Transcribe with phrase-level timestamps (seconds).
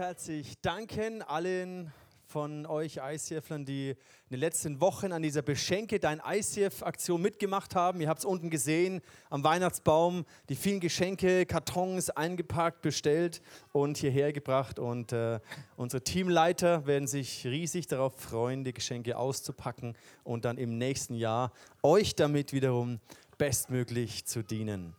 [0.00, 1.92] herzlich danken allen
[2.24, 3.96] von euch ICFlern, die in
[4.30, 8.00] den letzten Wochen an dieser Beschenke dein ICF-Aktion mitgemacht haben.
[8.00, 13.42] Ihr habt es unten gesehen am Weihnachtsbaum, die vielen Geschenke, Kartons eingepackt, bestellt
[13.72, 14.78] und hierher gebracht.
[14.78, 15.38] Und äh,
[15.76, 21.52] unsere Teamleiter werden sich riesig darauf freuen, die Geschenke auszupacken und dann im nächsten Jahr
[21.82, 23.00] euch damit wiederum
[23.36, 24.96] bestmöglich zu dienen.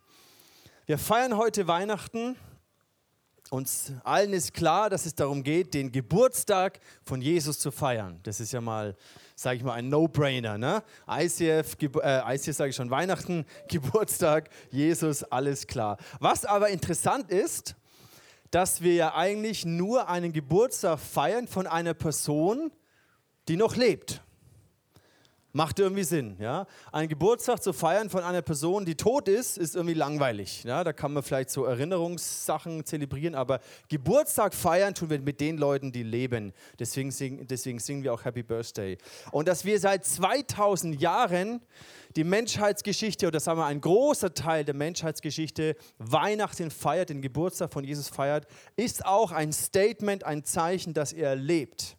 [0.86, 2.36] Wir feiern heute Weihnachten
[3.52, 8.18] uns allen ist klar, dass es darum geht, den Geburtstag von Jesus zu feiern.
[8.22, 8.96] Das ist ja mal,
[9.36, 10.56] sage ich mal, ein No-Brainer.
[10.56, 10.82] Ne?
[11.06, 15.98] ICF, äh, ICF sage ich schon, Weihnachten, Geburtstag, Jesus, alles klar.
[16.18, 17.76] Was aber interessant ist,
[18.50, 22.72] dass wir ja eigentlich nur einen Geburtstag feiern von einer Person,
[23.48, 24.22] die noch lebt.
[25.54, 26.36] Macht irgendwie Sinn.
[26.38, 26.66] Ja?
[26.92, 30.64] Ein Geburtstag zu feiern von einer Person, die tot ist, ist irgendwie langweilig.
[30.64, 30.82] Ja?
[30.82, 35.92] Da kann man vielleicht so Erinnerungssachen zelebrieren, aber Geburtstag feiern tun wir mit den Leuten,
[35.92, 36.54] die leben.
[36.78, 38.96] Deswegen, sing, deswegen singen wir auch Happy Birthday.
[39.30, 41.60] Und dass wir seit 2000 Jahren
[42.16, 47.84] die Menschheitsgeschichte, oder sagen wir ein großer Teil der Menschheitsgeschichte, Weihnachten feiert, den Geburtstag von
[47.84, 51.98] Jesus feiert, ist auch ein Statement, ein Zeichen, dass er lebt,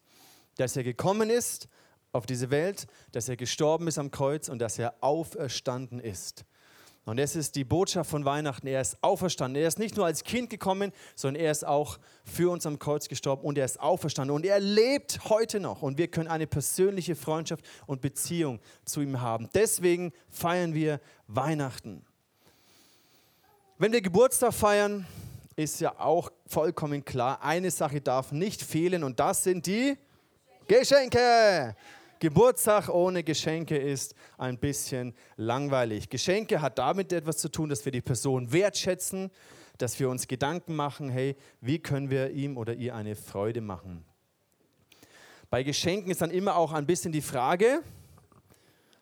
[0.57, 1.67] dass er gekommen ist
[2.13, 6.45] auf diese Welt, dass er gestorben ist am Kreuz und dass er auferstanden ist.
[7.05, 8.65] Und das ist die Botschaft von Weihnachten.
[8.65, 9.61] Er ist auferstanden.
[9.61, 13.09] Er ist nicht nur als Kind gekommen, sondern er ist auch für uns am Kreuz
[13.09, 14.33] gestorben und er ist auferstanden.
[14.33, 15.81] Und er lebt heute noch.
[15.81, 19.49] Und wir können eine persönliche Freundschaft und Beziehung zu ihm haben.
[19.53, 22.05] Deswegen feiern wir Weihnachten.
[23.77, 25.05] Wenn wir Geburtstag feiern,
[25.57, 29.97] ist ja auch vollkommen klar, eine Sache darf nicht fehlen und das sind die
[30.67, 31.75] Geschenke.
[32.23, 36.07] Geburtstag ohne Geschenke ist ein bisschen langweilig.
[36.07, 39.29] Geschenke hat damit etwas zu tun, dass wir die Person wertschätzen,
[39.77, 44.05] dass wir uns Gedanken machen, hey, wie können wir ihm oder ihr eine Freude machen.
[45.49, 47.81] Bei Geschenken ist dann immer auch ein bisschen die Frage,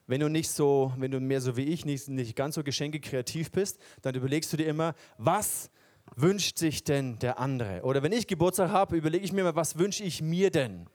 [0.08, 3.00] wenn du nicht so, wenn du mehr so wie ich nicht, nicht ganz so Geschenke
[3.00, 5.70] kreativ bist, dann überlegst du dir immer, was
[6.16, 7.84] wünscht sich denn der andere?
[7.84, 10.88] Oder wenn ich Geburtstag habe, überlege ich mir immer, was wünsche ich mir denn?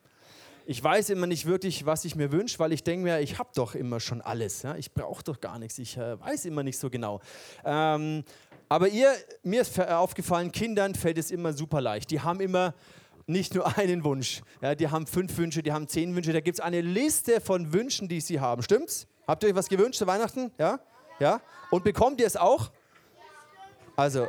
[0.66, 3.50] Ich weiß immer nicht wirklich, was ich mir wünsche, weil ich denke mir, ich habe
[3.54, 4.62] doch immer schon alles.
[4.62, 4.74] Ja?
[4.74, 5.78] Ich brauche doch gar nichts.
[5.78, 7.20] Ich äh, weiß immer nicht so genau.
[7.64, 8.24] Ähm,
[8.68, 12.10] aber ihr, mir ist aufgefallen, Kindern fällt es immer super leicht.
[12.10, 12.74] Die haben immer
[13.26, 14.42] nicht nur einen Wunsch.
[14.60, 16.32] Ja, die haben fünf Wünsche, die haben zehn Wünsche.
[16.32, 18.62] Da gibt es eine Liste von Wünschen, die sie haben.
[18.62, 19.06] Stimmt's?
[19.28, 20.50] Habt ihr euch was gewünscht zu Weihnachten?
[20.58, 20.80] Ja?
[21.20, 21.40] Ja?
[21.70, 22.72] Und bekommt ihr es auch?
[23.94, 24.26] Also,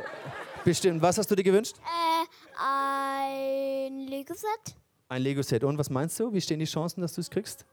[0.64, 1.02] bestimmt.
[1.02, 1.74] Was hast du dir gewünscht?
[1.78, 4.77] Äh, ein Lego-Set.
[5.08, 5.64] Ein Lego-Set.
[5.64, 6.32] Und was meinst du?
[6.32, 7.64] Wie stehen die Chancen, dass du es kriegst?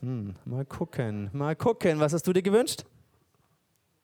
[0.00, 1.98] Hm, mal gucken, mal gucken.
[1.98, 2.84] Was hast du dir gewünscht?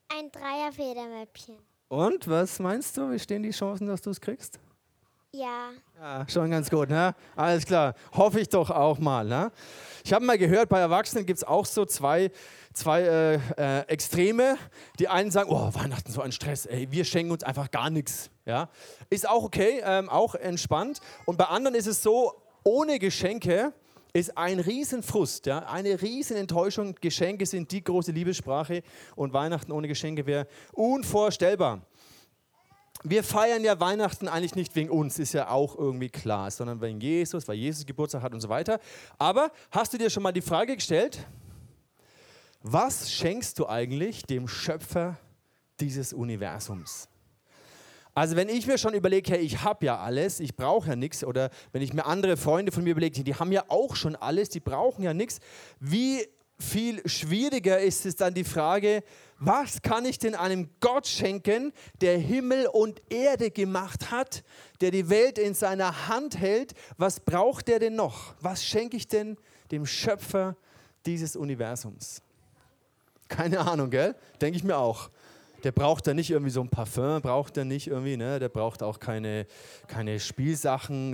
[0.09, 1.55] Ein Dreierfedermäppchen.
[1.87, 3.11] Und was meinst du?
[3.11, 4.59] Wie stehen die Chancen, dass du es kriegst?
[5.35, 5.71] Ja.
[5.99, 7.15] Ja, schon ganz gut, ne?
[7.35, 7.95] Alles klar.
[8.11, 9.51] Hoffe ich doch auch mal, ne?
[10.05, 12.29] Ich habe mal gehört, bei Erwachsenen gibt es auch so zwei,
[12.71, 14.57] zwei äh, äh, Extreme.
[14.99, 18.29] Die einen sagen, oh, Weihnachten so ein Stress, ey, wir schenken uns einfach gar nichts.
[18.45, 18.69] Ja?
[19.09, 20.99] Ist auch okay, ähm, auch entspannt.
[21.25, 22.33] Und bei anderen ist es so,
[22.63, 23.73] ohne Geschenke
[24.13, 25.65] ist ein Riesenfrust, ja?
[25.65, 26.93] eine Riesenenttäuschung.
[27.01, 28.83] Geschenke sind die große Liebessprache
[29.15, 31.81] und Weihnachten ohne Geschenke wäre unvorstellbar
[33.03, 36.99] wir feiern ja Weihnachten eigentlich nicht wegen uns, ist ja auch irgendwie klar, sondern wegen
[36.99, 38.79] Jesus, weil Jesus Geburtstag hat und so weiter.
[39.17, 41.25] Aber hast du dir schon mal die Frage gestellt,
[42.61, 45.17] was schenkst du eigentlich dem Schöpfer
[45.79, 47.09] dieses Universums?
[48.15, 51.23] Also wenn ich mir schon überlege, hey, ich habe ja alles, ich brauche ja nichts,
[51.23, 54.49] oder wenn ich mir andere Freunde von mir überlege, die haben ja auch schon alles,
[54.49, 55.39] die brauchen ja nichts,
[55.79, 56.25] wie
[56.63, 59.03] viel schwieriger ist es dann die Frage,
[59.39, 64.43] was kann ich denn einem Gott schenken, der Himmel und Erde gemacht hat,
[64.81, 66.73] der die Welt in seiner Hand hält?
[66.97, 68.33] Was braucht er denn noch?
[68.39, 69.37] Was schenke ich denn
[69.71, 70.55] dem Schöpfer
[71.05, 72.21] dieses Universums?
[73.27, 74.15] Keine Ahnung, gell?
[74.39, 75.09] Denke ich mir auch.
[75.63, 78.39] Der braucht da nicht irgendwie so ein Parfum, braucht er nicht irgendwie, ne?
[78.39, 79.47] Der braucht auch keine,
[79.87, 81.13] keine Spielsachen.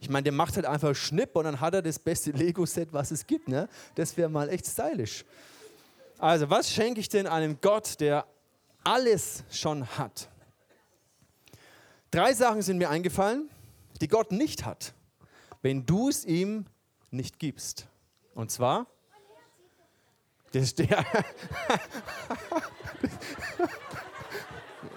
[0.00, 3.10] Ich meine, der macht halt einfach Schnipp und dann hat er das beste Lego-Set, was
[3.10, 3.68] es gibt, ne?
[3.94, 5.24] Das wäre mal echt stylisch.
[6.18, 8.26] Also, was schenke ich denn einem Gott, der
[8.84, 10.28] alles schon hat?
[12.10, 13.48] Drei Sachen sind mir eingefallen,
[14.00, 14.94] die Gott nicht hat,
[15.62, 16.66] wenn du es ihm
[17.10, 17.86] nicht gibst.
[18.34, 18.86] Und zwar,
[20.52, 21.04] das ist der.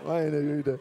[0.05, 0.79] Meine Güte.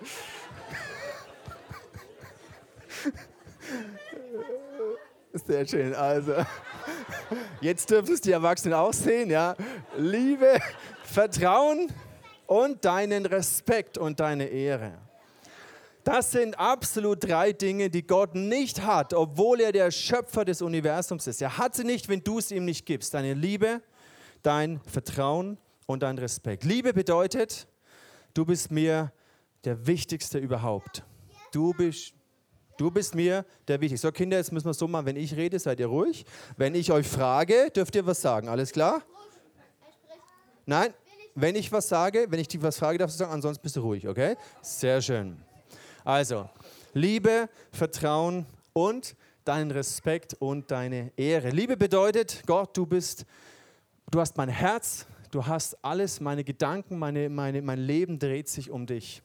[5.47, 5.95] Sehr schön.
[5.95, 6.35] Also,
[7.61, 9.55] jetzt dürfen es die Erwachsenen auch sehen, ja.
[9.97, 10.59] Liebe,
[11.05, 11.89] Vertrauen
[12.47, 14.99] und deinen Respekt und deine Ehre.
[16.05, 21.29] Das sind absolut drei Dinge, die Gott nicht hat, obwohl er der Schöpfer des Universums
[21.29, 21.41] ist.
[21.41, 23.15] Er hat sie nicht, wenn du es ihm nicht gibst.
[23.15, 23.81] Deine Liebe,
[24.43, 26.65] dein Vertrauen und dein Respekt.
[26.65, 27.69] Liebe bedeutet,
[28.35, 29.13] du bist mir
[29.65, 31.05] der Wichtigste überhaupt.
[31.53, 32.15] Du bist,
[32.79, 34.09] du bist mir der Wichtigste.
[34.09, 36.25] So, Kinder, jetzt müssen wir es so machen, wenn ich rede, seid ihr ruhig.
[36.57, 38.49] Wenn ich euch frage, dürft ihr was sagen.
[38.49, 39.03] Alles klar?
[40.67, 40.95] Nein,
[41.35, 43.81] wenn ich was sage, wenn ich dich was frage, darfst du sagen, ansonsten bist du
[43.81, 44.37] ruhig, okay?
[44.61, 45.43] Sehr schön.
[46.05, 46.49] Also,
[46.93, 51.51] Liebe, Vertrauen und deinen Respekt und deine Ehre.
[51.51, 53.25] Liebe bedeutet, Gott, du bist,
[54.11, 58.71] du hast mein Herz, du hast alles, meine Gedanken, meine, meine, mein Leben dreht sich
[58.71, 59.23] um dich.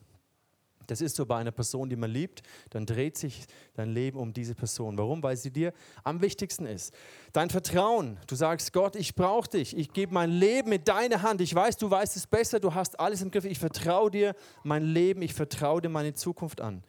[0.88, 4.32] Das ist so bei einer Person, die man liebt, dann dreht sich dein Leben um
[4.32, 4.98] diese Person.
[4.98, 5.22] Warum?
[5.22, 5.74] Weil sie dir
[6.06, 6.94] am wichtigsten ist.
[7.34, 11.42] Dein Vertrauen, du sagst, Gott, ich brauche dich, ich gebe mein Leben in deine Hand.
[11.42, 13.44] Ich weiß, du weißt es besser, du hast alles im Griff.
[13.44, 14.34] Ich vertraue dir
[14.64, 16.84] mein Leben, ich vertraue dir meine Zukunft an.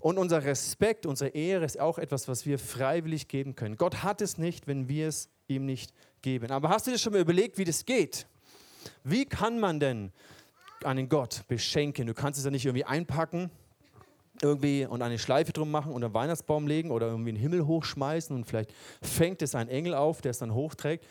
[0.00, 3.76] Und unser Respekt, unsere Ehre ist auch etwas, was wir freiwillig geben können.
[3.76, 5.92] Gott hat es nicht, wenn wir es ihm nicht
[6.22, 6.50] geben.
[6.50, 8.26] Aber hast du dir schon mal überlegt, wie das geht?
[9.04, 10.12] Wie kann man denn
[10.84, 12.06] einen Gott beschenken.
[12.06, 13.50] Du kannst es ja nicht irgendwie einpacken
[14.42, 18.36] irgendwie und eine Schleife drum machen und einen Weihnachtsbaum legen oder irgendwie einen Himmel hochschmeißen
[18.36, 21.06] und vielleicht fängt es ein Engel auf, der es dann hochträgt.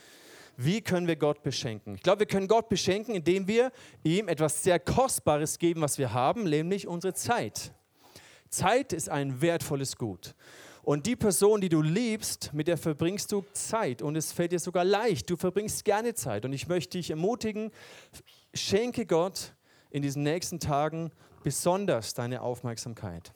[0.57, 1.95] Wie können wir Gott beschenken?
[1.95, 3.71] Ich glaube, wir können Gott beschenken, indem wir
[4.03, 7.73] ihm etwas sehr Kostbares geben, was wir haben, nämlich unsere Zeit.
[8.49, 10.35] Zeit ist ein wertvolles Gut.
[10.85, 14.59] Und die Person, die du liebst, mit der verbringst du Zeit und es fällt dir
[14.59, 15.27] sogar leicht.
[15.27, 16.45] Du verbringst gerne Zeit.
[16.45, 17.71] Und ich möchte dich ermutigen,
[18.53, 19.55] schenke Gott
[19.89, 21.11] in diesen nächsten Tagen
[21.43, 23.33] besonders deine Aufmerksamkeit.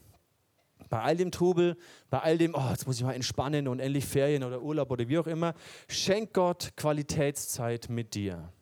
[0.90, 1.75] Bei all dem Trubel,
[2.12, 5.07] bei all dem, oh, jetzt muss ich mal entspannen und endlich Ferien oder Urlaub oder
[5.07, 5.56] wie auch immer,
[5.88, 8.54] schenk Gott Qualitätszeit mit dir.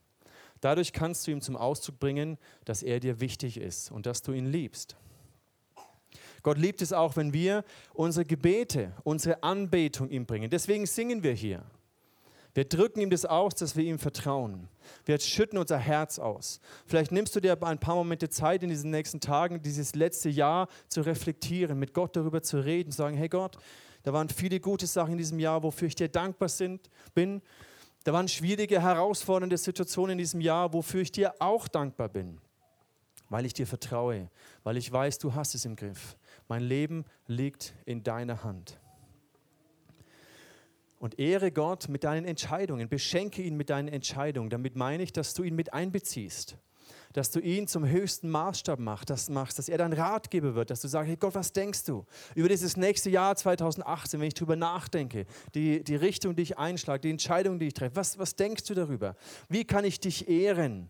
[0.62, 4.32] Dadurch kannst du ihm zum Ausdruck bringen, dass er dir wichtig ist und dass du
[4.32, 4.96] ihn liebst.
[6.48, 10.50] Gott liebt es auch, wenn wir unsere Gebete, unsere Anbetung ihm bringen.
[10.50, 11.62] Deswegen singen wir hier.
[12.54, 14.70] Wir drücken ihm das aus, dass wir ihm vertrauen.
[15.04, 16.62] Wir schütten unser Herz aus.
[16.86, 20.70] Vielleicht nimmst du dir ein paar Momente Zeit in diesen nächsten Tagen, dieses letzte Jahr
[20.88, 23.58] zu reflektieren, mit Gott darüber zu reden, zu sagen, hey Gott,
[24.04, 27.42] da waren viele gute Sachen in diesem Jahr, wofür ich dir dankbar sind, bin.
[28.06, 32.40] Da waren schwierige, herausfordernde Situationen in diesem Jahr, wofür ich dir auch dankbar bin.
[33.28, 34.30] Weil ich dir vertraue,
[34.64, 36.16] weil ich weiß, du hast es im Griff.
[36.48, 38.80] Mein Leben liegt in deiner Hand.
[41.00, 44.50] Und ehre Gott mit deinen Entscheidungen, beschenke ihn mit deinen Entscheidungen.
[44.50, 46.58] Damit meine ich, dass du ihn mit einbeziehst,
[47.14, 50.82] dass du ihn zum höchsten Maßstab machst, dass, machst, dass er dein Ratgeber wird, dass
[50.82, 54.56] du sagst, hey Gott, was denkst du über dieses nächste Jahr 2018, wenn ich darüber
[54.56, 58.64] nachdenke, die, die Richtung, die ich einschlage, die Entscheidung, die ich treffe, was, was denkst
[58.64, 59.16] du darüber?
[59.50, 60.90] Wie kann ich dich ehren?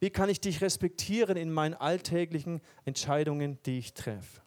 [0.00, 4.42] Wie kann ich dich respektieren in meinen alltäglichen Entscheidungen, die ich treffe?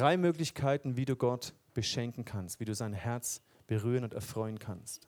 [0.00, 5.06] Drei Möglichkeiten, wie du Gott beschenken kannst, wie du sein Herz berühren und erfreuen kannst.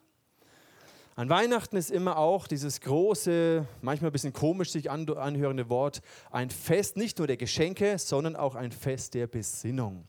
[1.17, 6.50] An Weihnachten ist immer auch dieses große, manchmal ein bisschen komisch sich anhörende Wort ein
[6.50, 10.09] Fest nicht nur der Geschenke, sondern auch ein Fest der Besinnung.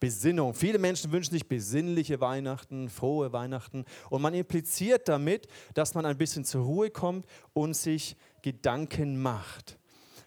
[0.00, 0.52] Besinnung.
[0.54, 6.18] Viele Menschen wünschen sich besinnliche Weihnachten, frohe Weihnachten und man impliziert damit, dass man ein
[6.18, 9.78] bisschen zur Ruhe kommt und sich Gedanken macht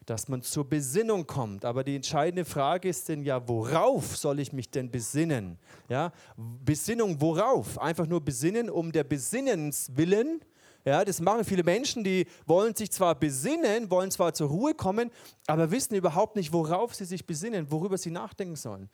[0.07, 1.65] dass man zur Besinnung kommt.
[1.65, 5.59] Aber die entscheidende Frage ist denn ja, worauf soll ich mich denn besinnen?
[5.89, 7.77] Ja, Besinnung worauf?
[7.77, 10.39] Einfach nur besinnen um der Besinnens willen.
[10.85, 15.11] Ja, das machen viele Menschen, die wollen sich zwar besinnen, wollen zwar zur Ruhe kommen,
[15.45, 18.89] aber wissen überhaupt nicht, worauf sie sich besinnen, worüber sie nachdenken sollen.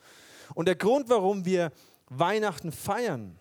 [0.56, 1.72] Und der Grund, warum wir
[2.10, 3.38] Weihnachten feiern,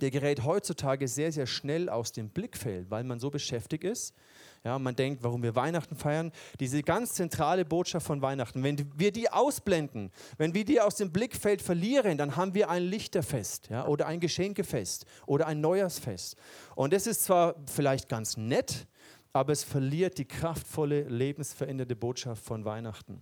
[0.00, 4.14] der gerät heutzutage sehr, sehr schnell aus dem Blickfeld, weil man so beschäftigt ist,
[4.66, 6.32] ja, man denkt, warum wir Weihnachten feiern.
[6.58, 11.12] Diese ganz zentrale Botschaft von Weihnachten, wenn wir die ausblenden, wenn wir die aus dem
[11.12, 16.36] Blickfeld verlieren, dann haben wir ein Lichterfest ja, oder ein Geschenkefest oder ein Neujahrsfest.
[16.74, 18.88] Und das ist zwar vielleicht ganz nett,
[19.32, 23.20] aber es verliert die kraftvolle, lebensveränderte Botschaft von Weihnachten.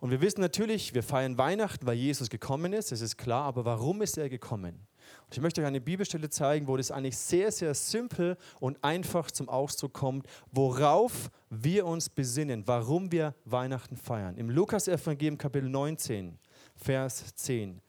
[0.00, 3.64] Und wir wissen natürlich, wir feiern Weihnachten, weil Jesus gekommen ist, das ist klar, aber
[3.64, 4.86] warum ist er gekommen?
[5.26, 9.30] Und ich möchte euch eine Bibelstelle zeigen, wo das eigentlich sehr, sehr simpel und einfach
[9.30, 14.36] zum Ausdruck kommt, worauf wir uns besinnen, warum wir Weihnachten feiern.
[14.36, 16.38] Im Lukas-Evangelium Kapitel 19,
[16.76, 17.80] Vers 10.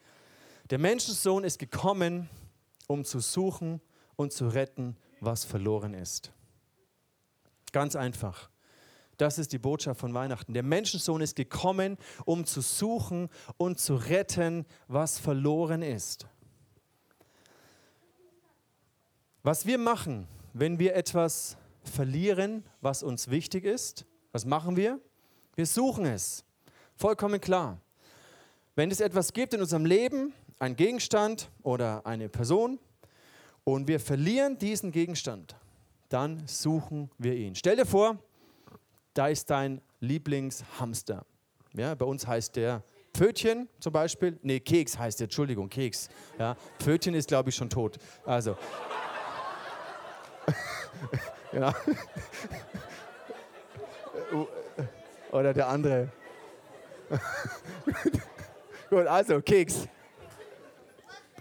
[0.70, 2.30] Der Menschensohn ist gekommen,
[2.88, 3.82] um zu suchen
[4.16, 6.32] und zu retten, was verloren ist.
[7.72, 8.50] Ganz einfach.
[9.18, 10.54] Das ist die Botschaft von Weihnachten.
[10.54, 16.28] Der Menschensohn ist gekommen, um zu suchen und zu retten, was verloren ist.
[19.46, 25.00] Was wir machen, wenn wir etwas verlieren, was uns wichtig ist, was machen wir?
[25.54, 26.44] Wir suchen es.
[26.96, 27.80] Vollkommen klar.
[28.74, 32.80] Wenn es etwas gibt in unserem Leben, ein Gegenstand oder eine Person,
[33.64, 35.56] und wir verlieren diesen Gegenstand,
[36.10, 37.54] dann suchen wir ihn.
[37.54, 38.18] Stell dir vor,
[39.14, 41.24] da ist dein Lieblingshamster.
[41.76, 42.84] Ja, bei uns heißt der
[43.14, 44.40] Pfötchen zum Beispiel.
[44.42, 46.10] Nee, Keks heißt der, Entschuldigung, Keks.
[46.40, 48.00] Ja, Pfötchen ist, glaube ich, schon tot.
[48.26, 48.58] Also.
[51.52, 51.72] Genau.
[55.32, 56.10] Oder der andere.
[58.90, 59.88] Gut, also Keks.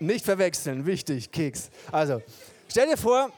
[0.01, 1.71] Nicht verwechseln, wichtig, Keks.
[1.93, 2.21] Also,
[2.69, 3.31] stell dir vor,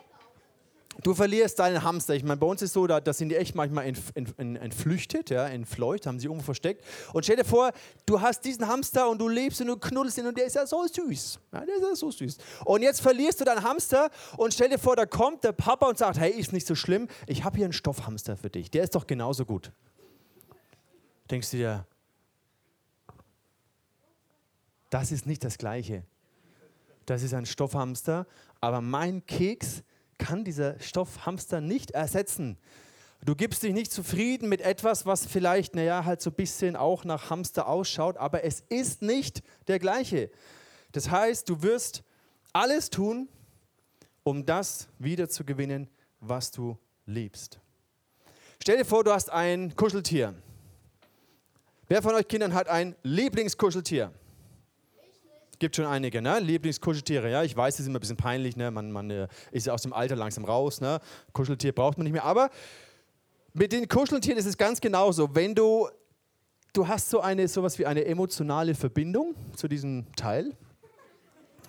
[1.03, 2.15] du verlierst deinen Hamster.
[2.15, 6.07] Ich meine, bei uns ist so, da, da sind die echt manchmal entflüchtet, ja, entfleucht,
[6.07, 6.85] haben sie irgendwo versteckt.
[7.13, 7.73] Und stell dir vor,
[8.07, 10.67] du hast diesen Hamster und du lebst und du knuddelst ihn und der ist ja
[10.67, 11.41] so süß.
[11.53, 12.39] Ja, der ist ja so süß.
[12.65, 15.99] Und jetzt verlierst du deinen Hamster und stell dir vor, da kommt der Papa und
[15.99, 18.71] sagt, hey, ist nicht so schlimm, ich habe hier einen Stoffhamster für dich.
[18.71, 19.73] Der ist doch genauso gut.
[21.31, 21.87] Denkst du dir,
[24.91, 26.05] das ist nicht das Gleiche.
[27.05, 28.27] Das ist ein Stoffhamster,
[28.61, 29.83] aber mein Keks
[30.19, 32.59] kann dieser Stoffhamster nicht ersetzen.
[33.25, 37.05] Du gibst dich nicht zufrieden mit etwas, was vielleicht, naja, halt so ein bisschen auch
[37.05, 40.31] nach Hamster ausschaut, aber es ist nicht der gleiche.
[40.93, 42.03] Das heißt, du wirst
[42.53, 43.29] alles tun,
[44.23, 45.89] um das wiederzugewinnen,
[46.21, 47.59] was du liebst.
[48.63, 50.35] Stell dir vor, du hast ein Kuscheltier.
[51.89, 54.13] Wer von euch Kindern hat ein Lieblingskuscheltier?
[55.59, 56.39] Gibt schon einige, ne?
[56.41, 57.31] Lieblingskuscheltiere.
[57.31, 58.71] Ja, ich weiß, das ist immer ein bisschen peinlich, ne?
[58.71, 61.01] Man, man äh, ist aus dem Alter langsam raus, ne?
[61.33, 62.25] Kuscheltier braucht man nicht mehr.
[62.25, 62.51] Aber
[63.53, 65.35] mit den Kuscheltieren ist es ganz genauso.
[65.35, 65.89] Wenn du,
[66.73, 70.53] du hast so eine, sowas wie eine emotionale Verbindung zu diesem Teil,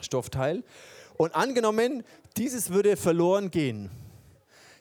[0.02, 0.64] Stoffteil.
[1.18, 2.04] Und angenommen,
[2.36, 3.90] dieses würde verloren gehen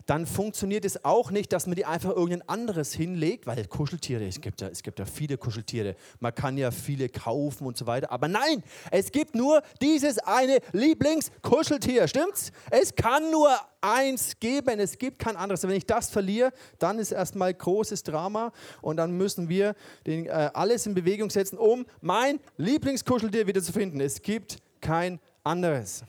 [0.06, 4.40] dann funktioniert es auch nicht, dass man die einfach irgendein anderes hinlegt, weil Kuscheltiere, es
[4.40, 8.12] gibt, ja, es gibt ja viele Kuscheltiere, man kann ja viele kaufen und so weiter,
[8.12, 12.52] aber nein, es gibt nur dieses eine Lieblingskuscheltier, stimmt's?
[12.70, 15.62] Es kann nur eins geben, es gibt kein anderes.
[15.62, 19.74] Wenn ich das verliere, dann ist erstmal großes Drama und dann müssen wir
[20.06, 24.00] den, äh, alles in Bewegung setzen, um mein Lieblingskuscheltier wieder zu finden.
[24.00, 26.04] Es gibt kein anderes.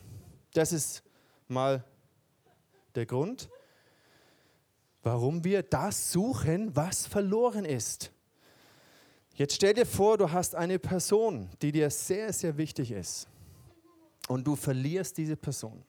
[0.54, 1.04] Das ist
[1.48, 1.84] mal
[2.96, 3.50] der Grund
[5.04, 8.12] warum wir das suchen, was verloren ist.
[9.36, 13.28] Jetzt stell dir vor, du hast eine Person, die dir sehr, sehr wichtig ist
[14.28, 15.84] und du verlierst diese Person.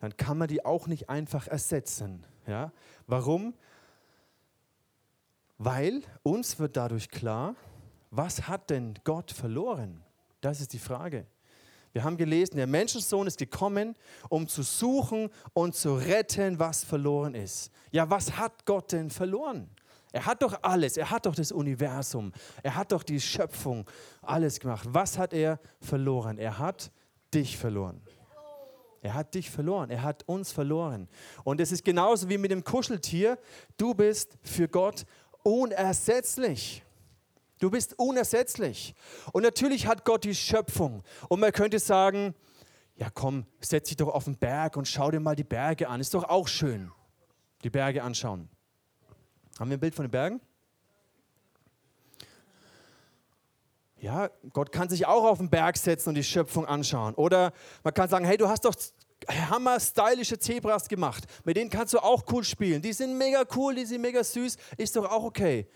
[0.00, 2.26] Dann kann man die auch nicht einfach ersetzen.
[2.46, 2.72] Ja?
[3.06, 3.54] Warum?
[5.58, 7.54] Weil uns wird dadurch klar,
[8.10, 10.02] was hat denn Gott verloren?
[10.40, 11.26] Das ist die Frage.
[11.92, 13.94] Wir haben gelesen, der Menschensohn ist gekommen,
[14.28, 17.70] um zu suchen und zu retten, was verloren ist.
[17.90, 19.68] Ja, was hat Gott denn verloren?
[20.12, 22.32] Er hat doch alles, er hat doch das Universum,
[22.62, 23.88] er hat doch die Schöpfung,
[24.20, 24.86] alles gemacht.
[24.90, 26.38] Was hat er verloren?
[26.38, 26.90] Er hat
[27.32, 28.02] dich verloren.
[29.00, 31.08] Er hat dich verloren, er hat uns verloren.
[31.44, 33.36] Und es ist genauso wie mit dem Kuscheltier,
[33.76, 35.04] du bist für Gott
[35.42, 36.84] unersetzlich.
[37.62, 38.92] Du bist unersetzlich.
[39.32, 41.04] Und natürlich hat Gott die Schöpfung.
[41.28, 42.34] Und man könnte sagen,
[42.96, 46.00] ja komm, setz dich doch auf den Berg und schau dir mal die Berge an.
[46.00, 46.90] Ist doch auch schön,
[47.62, 48.48] die Berge anschauen.
[49.60, 50.40] Haben wir ein Bild von den Bergen?
[54.00, 57.14] Ja, Gott kann sich auch auf den Berg setzen und die Schöpfung anschauen.
[57.14, 57.52] Oder
[57.84, 58.74] man kann sagen, hey, du hast doch
[59.28, 61.26] hammer stylische Zebras gemacht.
[61.44, 62.82] Mit denen kannst du auch cool spielen.
[62.82, 64.56] Die sind mega cool, die sind mega süß.
[64.78, 65.68] Ist doch auch okay.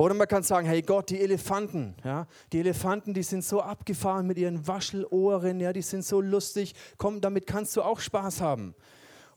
[0.00, 4.26] Oder man kann sagen, hey Gott, die Elefanten, ja, die Elefanten, die sind so abgefahren
[4.26, 6.74] mit ihren Waschelohren, ja, die sind so lustig.
[6.96, 8.74] Komm, damit kannst du auch Spaß haben.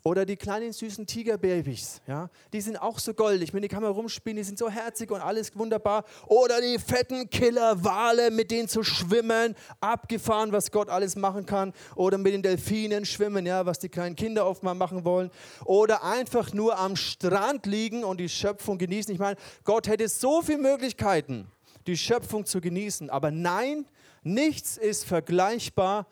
[0.05, 3.53] Oder die kleinen süßen Tigerbabys, ja, die sind auch so goldig.
[3.53, 6.03] Mit denen kann man rumspielen, die sind so herzig und alles wunderbar.
[6.27, 11.72] Oder die fetten Killerwale, mit denen zu schwimmen, abgefahren, was Gott alles machen kann.
[11.95, 15.31] Oder mit den Delfinen schwimmen, ja, was die kleinen Kinder oft mal machen wollen.
[15.63, 19.13] Oder einfach nur am Strand liegen und die Schöpfung genießen.
[19.13, 21.48] Ich meine, Gott hätte so viele Möglichkeiten,
[21.88, 23.10] die Schöpfung zu genießen.
[23.10, 23.86] Aber nein,
[24.22, 26.07] nichts ist vergleichbar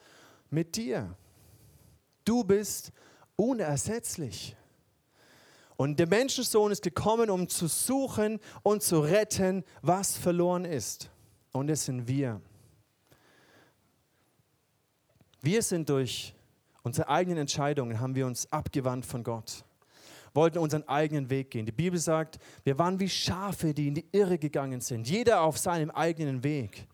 [0.49, 1.13] mit dir.
[2.23, 2.93] Du bist
[3.35, 4.55] unersetzlich.
[5.77, 11.09] Und der Menschensohn ist gekommen, um zu suchen und zu retten, was verloren ist.
[11.53, 12.39] Und es sind wir.
[15.41, 16.35] Wir sind durch
[16.83, 19.65] unsere eigenen Entscheidungen, haben wir uns abgewandt von Gott,
[20.35, 21.65] wollten unseren eigenen Weg gehen.
[21.65, 25.57] Die Bibel sagt, wir waren wie Schafe, die in die Irre gegangen sind, jeder auf
[25.57, 26.87] seinem eigenen Weg.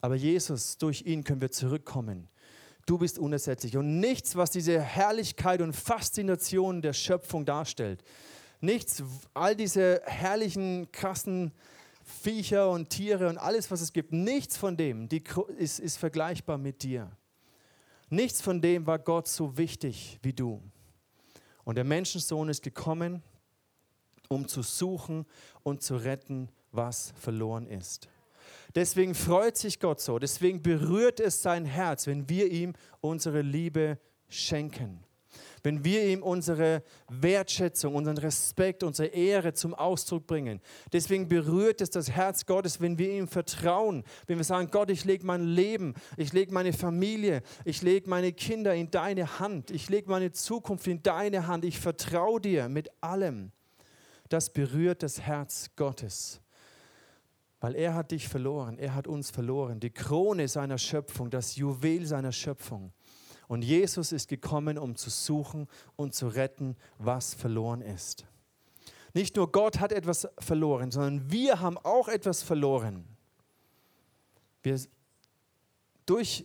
[0.00, 2.28] Aber Jesus, durch ihn können wir zurückkommen
[2.86, 3.76] Du bist unersetzlich.
[3.76, 8.02] Und nichts, was diese Herrlichkeit und Faszination der Schöpfung darstellt,
[8.60, 9.02] nichts,
[9.34, 11.52] all diese herrlichen, krassen
[12.04, 15.22] Viecher und Tiere und alles, was es gibt, nichts von dem die,
[15.58, 17.10] ist, ist vergleichbar mit dir.
[18.10, 20.60] Nichts von dem war Gott so wichtig wie du.
[21.64, 23.22] Und der Menschensohn ist gekommen,
[24.28, 25.24] um zu suchen
[25.62, 28.08] und zu retten, was verloren ist.
[28.74, 33.98] Deswegen freut sich Gott so, deswegen berührt es sein Herz, wenn wir ihm unsere Liebe
[34.28, 35.04] schenken.
[35.62, 40.60] Wenn wir ihm unsere Wertschätzung, unseren Respekt, unsere Ehre zum Ausdruck bringen.
[40.92, 44.02] Deswegen berührt es das Herz Gottes, wenn wir ihm vertrauen.
[44.26, 48.32] Wenn wir sagen, Gott, ich lege mein Leben, ich lege meine Familie, ich lege meine
[48.32, 52.90] Kinder in deine Hand, ich lege meine Zukunft in deine Hand, ich vertraue dir mit
[53.00, 53.52] allem.
[54.28, 56.41] Das berührt das Herz Gottes.
[57.62, 59.78] Weil er hat dich verloren, er hat uns verloren.
[59.78, 62.92] Die Krone seiner Schöpfung, das Juwel seiner Schöpfung.
[63.46, 68.26] Und Jesus ist gekommen, um zu suchen und zu retten, was verloren ist.
[69.14, 73.04] Nicht nur Gott hat etwas verloren, sondern wir haben auch etwas verloren.
[74.64, 74.80] Wir,
[76.04, 76.44] durch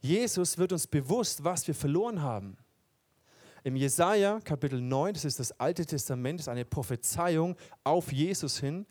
[0.00, 2.58] Jesus wird uns bewusst, was wir verloren haben.
[3.64, 8.60] Im Jesaja Kapitel 9, das ist das Alte Testament, das ist eine Prophezeiung auf Jesus
[8.60, 8.84] hin.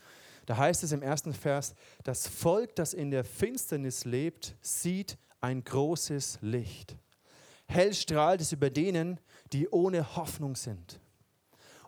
[0.48, 1.76] Da heißt es im ersten Vers,
[2.06, 6.96] das Volk, das in der Finsternis lebt, sieht ein großes Licht.
[7.68, 9.20] Hell strahlt es über denen,
[9.52, 11.02] die ohne Hoffnung sind.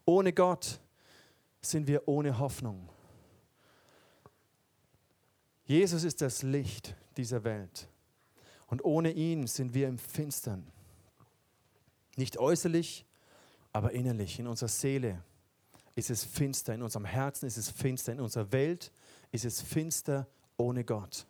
[0.04, 0.82] Ohne Gott
[1.62, 2.89] sind wir ohne Hoffnung.
[5.63, 7.88] Jesus ist das Licht dieser Welt.
[8.68, 10.68] Und ohne ihn sind wir im Finstern.
[12.18, 13.06] Nicht äußerlich,
[13.72, 15.24] aber innerlich, in unserer Seele,
[16.00, 18.91] ist es finster, in unserem Herzen ist es finster, in unserer Welt
[19.32, 20.27] ist es finster
[20.58, 21.27] ohne Gott.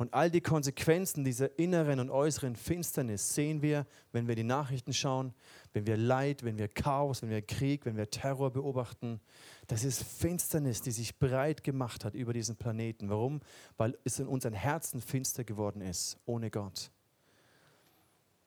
[0.00, 4.94] Und all die Konsequenzen dieser inneren und äußeren Finsternis sehen wir, wenn wir die Nachrichten
[4.94, 5.34] schauen,
[5.74, 9.20] wenn wir Leid, wenn wir Chaos, wenn wir Krieg, wenn wir Terror beobachten.
[9.66, 13.10] Das ist Finsternis, die sich breit gemacht hat über diesen Planeten.
[13.10, 13.40] Warum?
[13.76, 16.90] Weil es in unseren Herzen finster geworden ist, ohne Gott.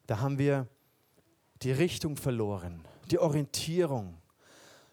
[0.08, 0.68] Da haben wir
[1.62, 4.18] die Richtung verloren, die Orientierung.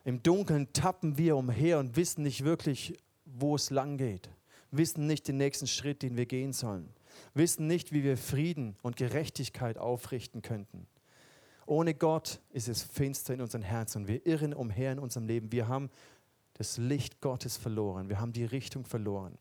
[0.05, 4.31] Im Dunkeln tappen wir umher und wissen nicht wirklich, wo es lang geht,
[4.71, 6.89] wissen nicht den nächsten Schritt, den wir gehen sollen,
[7.35, 10.87] wissen nicht, wie wir Frieden und Gerechtigkeit aufrichten könnten.
[11.67, 15.53] Ohne Gott ist es finster in unseren Herzen und wir irren umher in unserem Leben.
[15.53, 15.91] Wir haben
[16.55, 19.39] das Licht Gottes verloren, wir haben die Richtung verloren.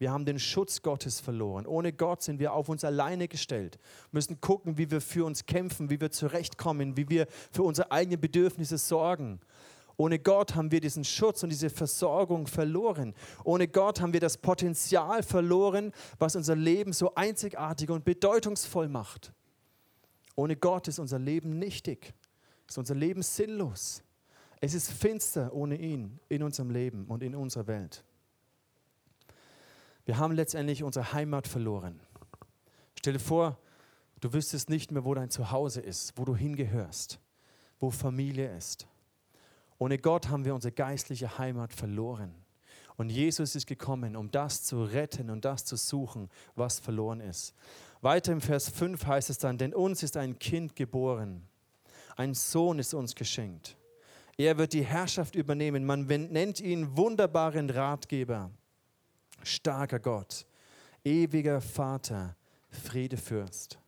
[0.00, 1.66] Wir haben den Schutz Gottes verloren.
[1.66, 3.78] Ohne Gott sind wir auf uns alleine gestellt,
[4.12, 8.18] müssen gucken, wie wir für uns kämpfen, wie wir zurechtkommen, wie wir für unsere eigenen
[8.18, 9.40] Bedürfnisse sorgen.
[10.00, 13.12] Ohne Gott haben wir diesen Schutz und diese Versorgung verloren.
[13.44, 19.34] Ohne Gott haben wir das Potenzial verloren, was unser Leben so einzigartig und bedeutungsvoll macht.
[20.36, 22.14] Ohne Gott ist unser Leben nichtig,
[22.66, 24.02] ist unser Leben sinnlos.
[24.62, 28.02] Es ist finster ohne ihn in unserem Leben und in unserer Welt.
[30.06, 32.00] Wir haben letztendlich unsere Heimat verloren.
[32.98, 33.58] Stell dir vor,
[34.22, 37.20] du wüsstest nicht mehr, wo dein Zuhause ist, wo du hingehörst,
[37.80, 38.86] wo Familie ist.
[39.80, 42.34] Ohne Gott haben wir unsere geistliche Heimat verloren.
[42.98, 47.54] Und Jesus ist gekommen, um das zu retten und das zu suchen, was verloren ist.
[48.02, 51.48] Weiter im Vers 5 heißt es dann, denn uns ist ein Kind geboren,
[52.16, 53.78] ein Sohn ist uns geschenkt.
[54.36, 55.86] Er wird die Herrschaft übernehmen.
[55.86, 58.50] Man nennt ihn wunderbaren Ratgeber,
[59.42, 60.46] starker Gott,
[61.04, 62.36] ewiger Vater,
[62.68, 63.78] Friedefürst.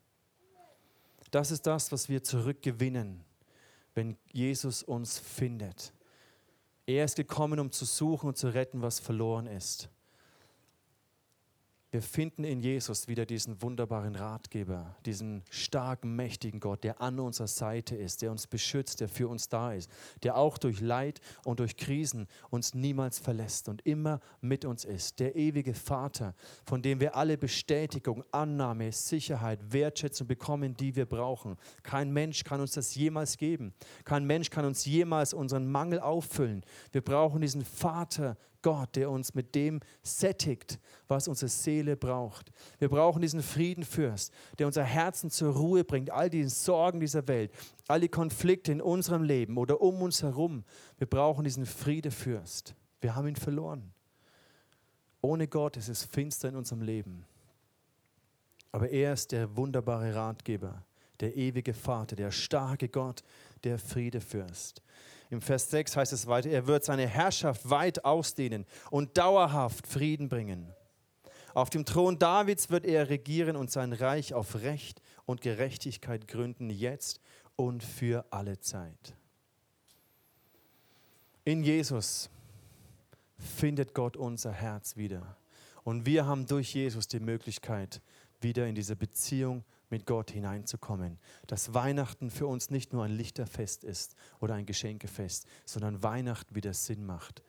[1.31, 3.23] Das ist das, was wir zurückgewinnen
[3.95, 5.93] wenn Jesus uns findet.
[6.87, 9.89] Er ist gekommen, um zu suchen und zu retten, was verloren ist.
[11.93, 17.49] Wir finden in Jesus wieder diesen wunderbaren Ratgeber, diesen starken, mächtigen Gott, der an unserer
[17.49, 19.91] Seite ist, der uns beschützt, der für uns da ist,
[20.23, 25.21] der auch durch Leid und durch Krisen uns niemals verlässt und immer mit uns ist.
[25.21, 31.59] Der ewige Vater, von dem wir alle Bestätigung, Annahme, Sicherheit, Wertschätzung bekommen, die wir brauchen.
[31.83, 33.75] Kein Mensch kann uns das jemals geben.
[34.07, 36.65] Kein Mensch kann uns jemals unseren Mangel auffüllen.
[36.91, 42.53] Wir brauchen diesen Vater Gott, der uns mit dem sättigt, was unsere Seele braucht.
[42.79, 47.53] Wir brauchen diesen Friedenfürst, der unser Herzen zur Ruhe bringt, all die Sorgen dieser Welt,
[47.89, 50.65] all die Konflikte in unserem Leben oder um uns herum.
[50.99, 52.75] Wir brauchen diesen Friedefürst.
[53.01, 53.93] Wir haben ihn verloren.
[55.21, 57.25] Ohne Gott ist es finster in unserem Leben.
[58.73, 60.85] Aber er ist der wunderbare Ratgeber,
[61.21, 63.23] der ewige Vater, der starke Gott,
[63.65, 64.83] der Friedefürst.
[65.33, 70.29] Im Vers 6 heißt es weiter, er wird seine Herrschaft weit ausdehnen und dauerhaft Frieden
[70.29, 70.75] bringen.
[71.55, 76.69] Auf dem Thron Davids wird er regieren und sein Reich auf Recht und Gerechtigkeit gründen,
[76.69, 77.19] jetzt
[77.57, 79.17] und für alle Zeit.
[81.47, 82.29] In Jesus
[83.39, 85.39] findet Gott unser Herz wieder.
[85.83, 88.03] Und wir haben durch Jesus die Möglichkeit,
[88.43, 91.19] wieder in diese Beziehung mit Gott hineinzukommen.
[91.47, 96.75] Dass Weihnachten für uns nicht nur ein Lichterfest ist oder ein Geschenkefest, sondern Weihnachten wieder
[96.75, 97.45] Sinn macht.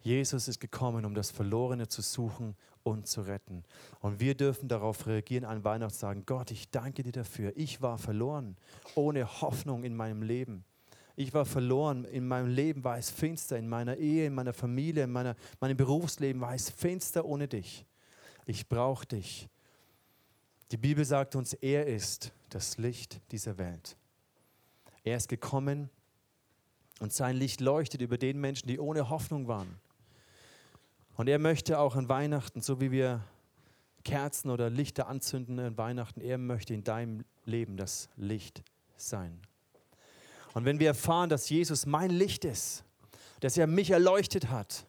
[0.00, 3.64] Jesus ist gekommen, um das Verlorene zu suchen und zu retten.
[4.00, 7.52] Und wir dürfen darauf reagieren an Weihnachten sagen, Gott, ich danke dir dafür.
[7.56, 8.56] Ich war verloren,
[8.94, 10.64] ohne Hoffnung in meinem Leben.
[11.16, 15.02] Ich war verloren, in meinem Leben war es finster, in meiner Ehe, in meiner Familie,
[15.02, 17.84] in meiner, meinem Berufsleben war es finster ohne dich.
[18.46, 19.48] Ich brauche dich.
[20.70, 23.96] Die Bibel sagt uns, er ist das Licht dieser Welt.
[25.02, 25.88] Er ist gekommen
[27.00, 29.80] und sein Licht leuchtet über den Menschen, die ohne Hoffnung waren.
[31.16, 33.22] Und er möchte auch an Weihnachten, so wie wir
[34.04, 38.62] Kerzen oder Lichter anzünden an Weihnachten, er möchte in deinem Leben das Licht
[38.96, 39.40] sein.
[40.54, 42.84] Und wenn wir erfahren, dass Jesus mein Licht ist,
[43.40, 44.86] dass er mich erleuchtet hat,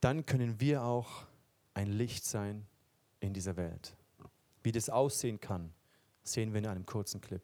[0.00, 1.26] dann können wir auch
[1.74, 2.66] ein Licht sein
[3.20, 3.94] in dieser Welt.
[4.62, 5.72] Wie das aussehen kann,
[6.22, 7.42] sehen wir in einem kurzen Clip.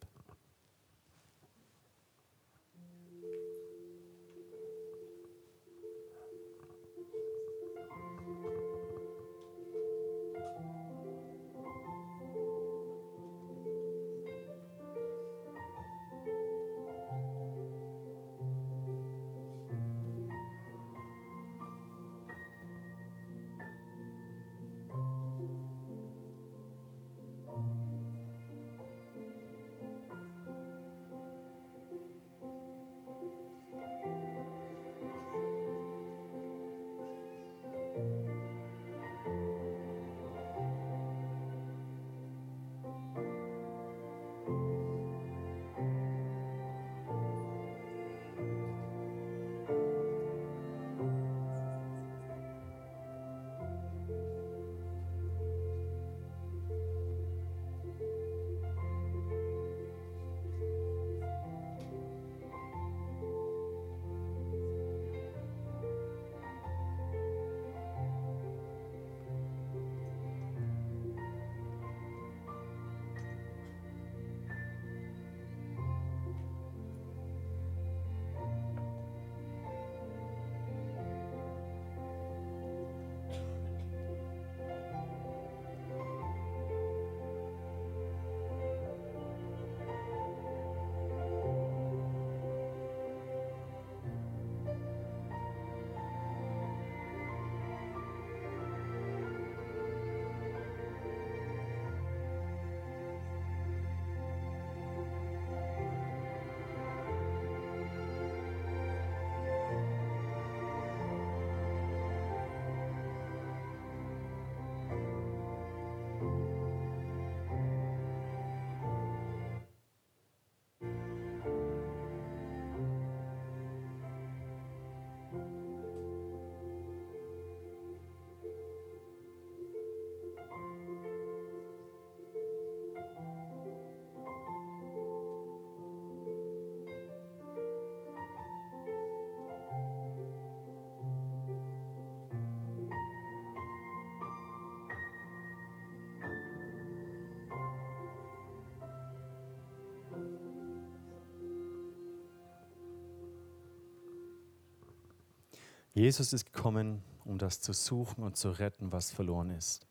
[155.99, 159.85] Jesus ist gekommen, um das zu suchen und zu retten, was verloren ist.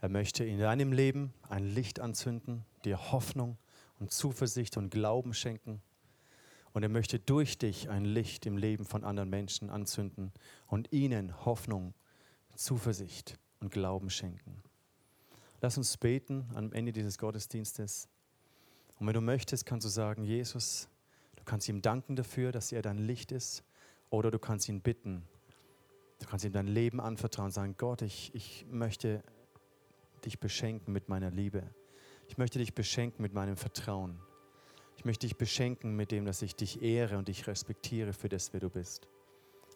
[0.00, 3.58] Er möchte in deinem Leben ein Licht anzünden, dir Hoffnung
[3.98, 5.82] und Zuversicht und Glauben schenken.
[6.72, 10.30] Und er möchte durch dich ein Licht im Leben von anderen Menschen anzünden
[10.68, 11.92] und ihnen Hoffnung,
[12.54, 14.62] Zuversicht und Glauben schenken.
[15.60, 18.06] Lass uns beten am Ende dieses Gottesdienstes.
[19.00, 20.86] Und wenn du möchtest, kannst du sagen, Jesus,
[21.34, 23.64] du kannst ihm danken dafür, dass er dein Licht ist.
[24.08, 25.26] Oder du kannst ihn bitten,
[26.32, 29.22] kannst ihm dein Leben anvertrauen und sagen, Gott, ich, ich möchte
[30.24, 31.62] dich beschenken mit meiner Liebe.
[32.26, 34.18] Ich möchte dich beschenken mit meinem Vertrauen.
[34.96, 38.54] Ich möchte dich beschenken mit dem, dass ich dich ehre und dich respektiere für das,
[38.54, 39.08] wer du bist.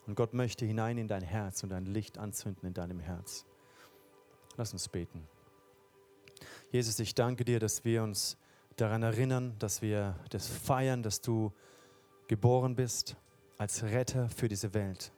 [0.07, 3.45] Und Gott möchte hinein in dein Herz und ein Licht anzünden in deinem Herz.
[4.57, 5.29] Lass uns beten.
[6.73, 8.39] Jesus, ich danke dir, dass wir uns
[8.77, 11.53] daran erinnern, dass wir das feiern, dass du
[12.29, 13.15] geboren bist
[13.59, 15.13] als Retter für diese Welt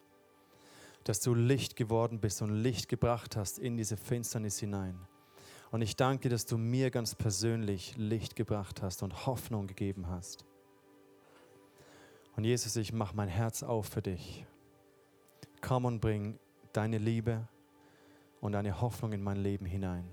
[1.08, 5.08] dass du Licht geworden bist und Licht gebracht hast in diese Finsternis hinein.
[5.70, 10.44] Und ich danke, dass du mir ganz persönlich Licht gebracht hast und Hoffnung gegeben hast.
[12.36, 14.44] Und Jesus, ich mache mein Herz auf für dich.
[15.62, 16.38] Komm und bring
[16.74, 17.48] deine Liebe
[18.42, 20.06] und deine Hoffnung in mein Leben hinein.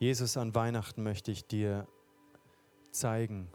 [0.00, 1.86] Jesus, an Weihnachten möchte ich dir
[2.90, 3.48] zeigen,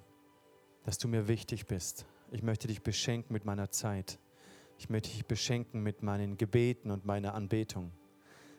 [0.85, 2.05] dass du mir wichtig bist.
[2.31, 4.19] Ich möchte dich beschenken mit meiner Zeit.
[4.79, 7.91] Ich möchte dich beschenken mit meinen Gebeten und meiner Anbetung.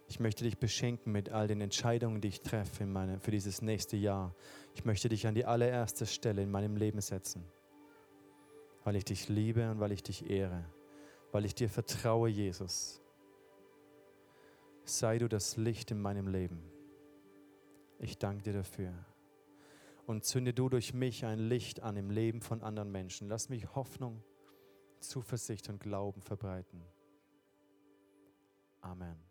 [0.06, 3.62] Ich möchte dich beschenken mit all den Entscheidungen, die ich treffe in meine, für dieses
[3.62, 4.34] nächste Jahr.
[4.74, 7.42] Ich möchte dich an die allererste Stelle in meinem Leben setzen,
[8.84, 10.66] weil ich dich liebe und weil ich dich ehre,
[11.32, 13.00] weil ich dir vertraue, Jesus.
[14.84, 16.62] Sei du das Licht in meinem Leben.
[17.98, 18.92] Ich danke dir dafür.
[20.06, 23.26] Und zünde du durch mich ein Licht an im Leben von anderen Menschen.
[23.28, 24.22] Lass mich Hoffnung,
[25.00, 26.82] Zuversicht und Glauben verbreiten.
[28.80, 29.29] Amen.